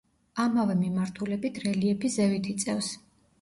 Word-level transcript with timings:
ამავე 0.43 0.77
მიმართულებით 0.79 1.59
რელიეფი 1.67 2.11
ზევით 2.17 2.51
იწევს. 2.55 2.91